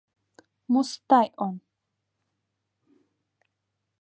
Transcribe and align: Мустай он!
Мустай 0.71 1.27
он! 1.45 1.55